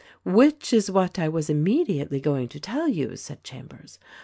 "Which 0.25 0.73
is 0.73 0.89
what 0.89 1.19
I 1.19 1.29
was 1.29 1.47
immediately 1.47 2.19
going 2.19 2.47
to 2.47 2.59
tell 2.59 2.87
you," 2.87 3.15
said 3.15 3.43
Chambers. 3.43 3.99